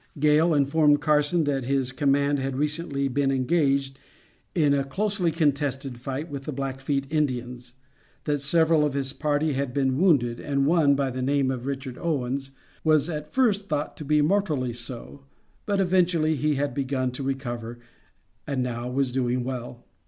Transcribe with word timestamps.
Gale 0.19 0.55
informed 0.55 0.99
Carson 0.99 1.43
that 1.43 1.65
his 1.65 1.91
command 1.91 2.39
had 2.39 2.55
recently 2.55 3.07
been 3.07 3.29
engaged 3.29 3.99
in 4.55 4.73
a 4.73 4.83
closely 4.83 5.29
contested 5.31 5.99
fight 5.99 6.27
with 6.27 6.45
the 6.45 6.51
Blackfeet 6.51 7.05
Indians; 7.13 7.73
that 8.23 8.39
several 8.41 8.83
of 8.83 8.95
his 8.95 9.13
party 9.13 9.53
had 9.53 9.75
been 9.75 9.99
wounded, 9.99 10.39
and 10.39 10.65
one, 10.65 10.95
by 10.95 11.11
the 11.11 11.21
name 11.21 11.51
of 11.51 11.67
Richard 11.67 11.99
Owens, 11.99 12.49
was 12.83 13.09
at 13.09 13.31
first 13.31 13.67
thought 13.67 13.95
to 13.97 14.03
be 14.03 14.23
mortally 14.23 14.73
so; 14.73 15.25
but, 15.67 15.79
eventually, 15.79 16.35
he 16.35 16.55
had 16.55 16.73
begun 16.73 17.11
to 17.11 17.21
recover 17.21 17.77
and 18.47 18.63
now 18.63 18.89
was 18.89 19.11
doing 19.11 19.43
well. 19.43 19.85